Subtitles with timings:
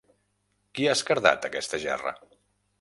[0.79, 2.17] Qui ha esquerdat aquesta gerra?